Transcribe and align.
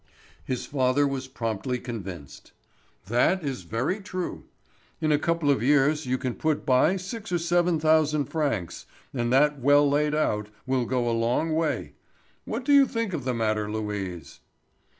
His 0.43 0.65
father 0.65 1.07
was 1.07 1.27
promptly 1.27 1.77
convinced. 1.77 2.53
"That 3.05 3.43
is 3.43 3.61
very 3.61 4.01
true. 4.01 4.45
In 4.99 5.11
a 5.11 5.19
couple 5.19 5.51
of 5.51 5.61
years 5.61 6.07
you 6.07 6.17
can 6.17 6.33
put 6.33 6.65
by 6.65 6.97
six 6.97 7.31
or 7.31 7.37
seven 7.37 7.79
thousand 7.79 8.25
francs, 8.25 8.87
and 9.13 9.31
that 9.31 9.59
well 9.59 9.87
laid 9.87 10.15
out, 10.15 10.49
will 10.65 10.85
go 10.85 11.07
a 11.07 11.13
long 11.13 11.51
way. 11.53 11.93
What 12.45 12.65
do 12.65 12.73
you 12.73 12.87
think 12.87 13.13
of 13.13 13.25
the 13.25 13.35
matter, 13.35 13.69
Louise?" 13.71 14.39